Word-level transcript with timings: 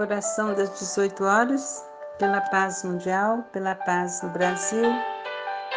Oração 0.00 0.54
das 0.54 0.78
18 0.78 1.22
horas, 1.22 1.84
pela 2.18 2.40
paz 2.40 2.82
mundial, 2.82 3.44
pela 3.52 3.74
paz 3.74 4.22
no 4.22 4.30
Brasil, 4.30 4.86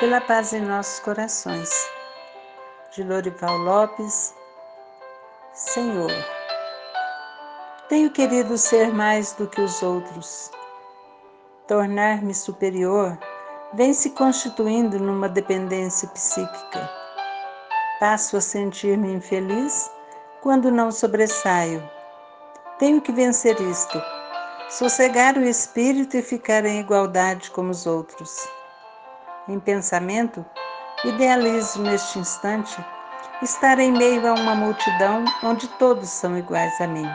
pela 0.04 0.20
paz 0.20 0.52
em 0.52 0.60
nossos 0.60 1.00
corações. 1.00 1.70
De 2.94 3.06
Lorival 3.06 3.58
Lopes, 3.60 4.36
Senhor, 5.54 6.12
tenho 7.88 8.12
querido 8.12 8.58
ser 8.58 8.94
mais 8.94 9.32
do 9.32 9.48
que 9.48 9.62
os 9.62 9.82
outros. 9.82 10.52
Tornar-me 11.70 12.36
superior 12.36 13.18
vem 13.76 13.94
se 13.94 14.10
constituindo 14.10 15.00
numa 15.00 15.30
dependência 15.30 16.10
psíquica. 16.10 16.90
Passo 18.02 18.36
a 18.36 18.42
sentir-me 18.42 19.14
infeliz 19.14 19.90
quando 20.42 20.70
não 20.70 20.92
sobressaio 20.92 21.82
tenho 22.78 23.00
que 23.00 23.14
vencer 23.14 23.58
isto, 23.62 24.04
sossegar 24.70 25.38
o 25.38 25.46
espírito 25.46 26.18
e 26.18 26.22
ficar 26.22 26.66
em 26.66 26.82
igualdade 26.82 27.50
como 27.52 27.72
os 27.72 27.86
outros. 27.86 28.46
Em 29.48 29.60
pensamento, 29.60 30.46
idealizo 31.04 31.82
neste 31.82 32.18
instante 32.18 32.74
estar 33.42 33.78
em 33.78 33.92
meio 33.92 34.26
a 34.26 34.34
uma 34.34 34.56
multidão 34.56 35.26
onde 35.44 35.68
todos 35.78 36.08
são 36.10 36.38
iguais 36.38 36.80
a 36.80 36.88
mim. 36.88 37.10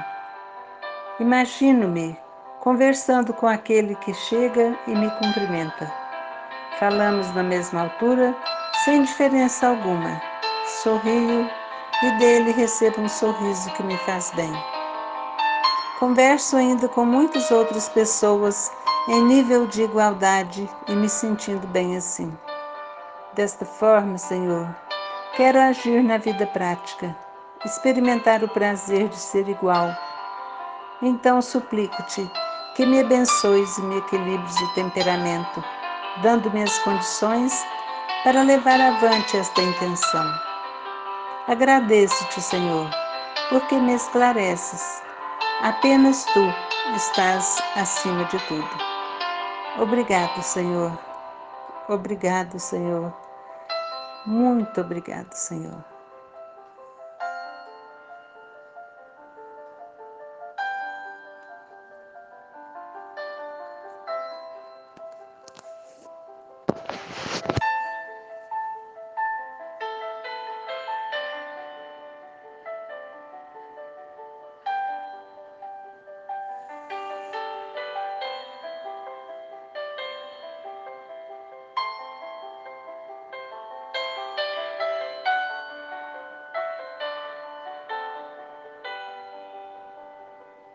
Imagino-me 1.18 2.18
conversando 2.60 3.32
com 3.32 3.46
aquele 3.46 3.94
que 3.96 4.12
chega 4.12 4.78
e 4.86 4.90
me 4.90 5.10
cumprimenta. 5.12 5.90
Falamos 6.78 7.34
na 7.34 7.42
mesma 7.42 7.84
altura, 7.84 8.36
sem 8.84 9.04
diferença 9.04 9.68
alguma. 9.68 10.20
Sorrio 10.82 11.48
e 12.02 12.10
dele 12.18 12.52
recebo 12.52 13.00
um 13.00 13.08
sorriso 13.08 13.72
que 13.72 13.82
me 13.82 13.96
faz 13.98 14.30
bem. 14.32 14.77
Converso 15.98 16.56
ainda 16.56 16.86
com 16.88 17.04
muitas 17.04 17.50
outras 17.50 17.88
pessoas 17.88 18.70
em 19.08 19.20
nível 19.24 19.66
de 19.66 19.82
igualdade 19.82 20.70
e 20.86 20.92
me 20.94 21.08
sentindo 21.08 21.66
bem 21.66 21.96
assim. 21.96 22.32
Desta 23.34 23.64
forma, 23.64 24.16
Senhor, 24.16 24.68
quero 25.34 25.58
agir 25.58 26.00
na 26.04 26.16
vida 26.16 26.46
prática, 26.46 27.16
experimentar 27.64 28.44
o 28.44 28.48
prazer 28.48 29.08
de 29.08 29.16
ser 29.16 29.48
igual. 29.48 29.90
Então 31.02 31.42
suplico-te 31.42 32.30
que 32.76 32.86
me 32.86 33.00
abençoes 33.00 33.76
e 33.76 33.82
me 33.82 33.98
equilibres 33.98 34.56
o 34.60 34.74
temperamento, 34.74 35.64
dando-me 36.22 36.62
as 36.62 36.78
condições 36.78 37.52
para 38.22 38.42
levar 38.42 38.80
avante 38.80 39.36
esta 39.36 39.60
intenção. 39.60 40.32
Agradeço-te, 41.48 42.40
Senhor, 42.40 42.88
porque 43.50 43.74
me 43.74 43.94
esclareces 43.94 45.07
Apenas 45.60 46.24
tu 46.32 46.54
estás 46.94 47.60
acima 47.74 48.24
de 48.26 48.38
tudo. 48.46 48.68
Obrigado, 49.76 50.40
Senhor. 50.40 50.96
Obrigado, 51.88 52.60
Senhor. 52.60 53.12
Muito 54.24 54.80
obrigado, 54.80 55.32
Senhor. 55.32 55.97